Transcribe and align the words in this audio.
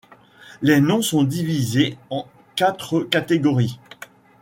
Les 0.63 0.81
noms 0.81 1.03
sont 1.03 1.21
divisés 1.21 1.95
en 2.09 2.25
quatre 2.55 3.01
catégories. 3.01 3.79